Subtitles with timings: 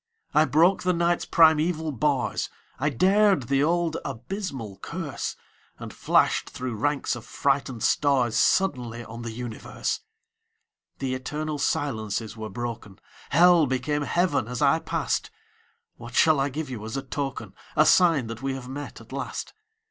[0.33, 5.35] I broke the Night's primeval bars, I dared the old abysmal curse,
[5.77, 9.99] And flashed through ranks of frightened stars Suddenly on the universe!
[10.97, 12.97] The eternal silences were broken;
[13.29, 15.29] Hell became Heaven as I passed.
[15.97, 19.11] What shall I give you as a token, A sign that we have met, at
[19.11, 19.53] last?